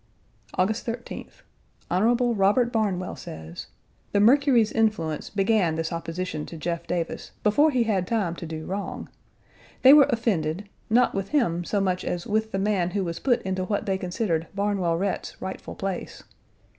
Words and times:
August 0.55 0.83
13th. 0.87 1.43
Hon. 1.91 2.33
Robert 2.35 2.71
Barnwell 2.73 3.15
says, 3.15 3.67
"The 4.13 4.19
Mercury's 4.19 4.71
influence 4.71 5.29
began 5.29 5.75
this 5.75 5.93
opposition 5.93 6.47
to 6.47 6.57
Jeff 6.57 6.87
Davis 6.87 7.33
before 7.43 7.69
he 7.69 7.83
had 7.83 8.07
time 8.07 8.35
to 8.37 8.47
do 8.47 8.65
wrong. 8.65 9.09
They 9.83 9.93
were 9.93 10.07
offended, 10.09 10.67
not 10.89 11.13
with 11.13 11.29
him 11.29 11.63
so 11.63 11.79
much 11.79 12.03
as 12.03 12.25
with 12.25 12.51
the 12.51 12.57
man 12.57 12.89
who 12.89 13.03
was 13.03 13.19
put 13.19 13.43
into 13.43 13.63
what 13.65 13.85
they 13.85 13.99
considered 13.99 14.47
Barnwell 14.55 14.97
Rhett's 14.97 15.39
rightful 15.39 15.75
place. 15.75 16.23